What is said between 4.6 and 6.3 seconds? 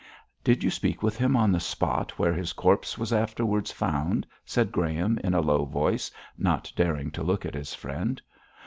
Graham, in a low voice,